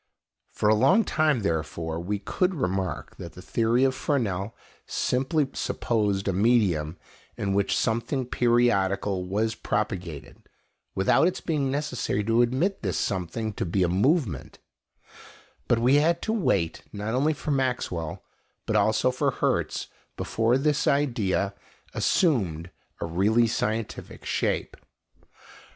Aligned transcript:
For 0.51 0.67
a 0.67 0.73
long 0.73 1.03
time, 1.03 1.41
therefore, 1.41 1.99
we 1.99 2.17
could 2.17 2.55
remark 2.55 3.17
that 3.17 3.33
the 3.33 3.41
theory 3.43 3.83
of 3.83 3.93
Fresnel 3.93 4.55
simply 4.87 5.47
supposed 5.53 6.27
a 6.27 6.33
medium 6.33 6.97
in 7.37 7.53
which 7.53 7.77
something 7.77 8.25
periodical 8.25 9.25
was 9.27 9.53
propagated, 9.53 10.41
without 10.95 11.27
its 11.27 11.39
being 11.39 11.69
necessary 11.69 12.23
to 12.23 12.41
admit 12.41 12.81
this 12.81 12.97
something 12.97 13.53
to 13.53 13.63
be 13.63 13.83
a 13.83 13.87
movement; 13.87 14.57
but 15.67 15.77
we 15.77 15.97
had 15.97 16.19
to 16.23 16.33
wait 16.33 16.81
not 16.91 17.13
only 17.13 17.33
for 17.33 17.51
Maxwell, 17.51 18.23
but 18.65 18.75
also 18.75 19.11
for 19.11 19.29
Hertz, 19.29 19.85
before 20.17 20.57
this 20.57 20.87
idea 20.87 21.53
assumed 21.93 22.71
a 23.01 23.05
really 23.05 23.45
scientific 23.45 24.25
shape. 24.25 24.77